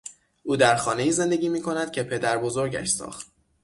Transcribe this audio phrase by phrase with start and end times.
[0.43, 3.27] او در خانهای زندگی میکند که پدر بزرگش ساخت.